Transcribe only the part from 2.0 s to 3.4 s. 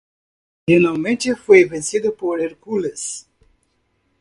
por Hercules.